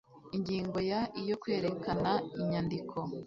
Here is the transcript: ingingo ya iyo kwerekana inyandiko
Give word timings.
ingingo 0.35 0.77
ya 0.91 1.01
iyo 1.21 1.35
kwerekana 1.41 2.11
inyandiko 2.39 2.97